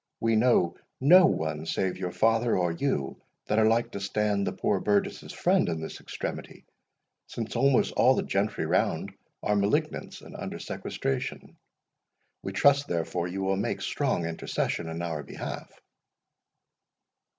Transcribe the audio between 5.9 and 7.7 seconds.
extremity, since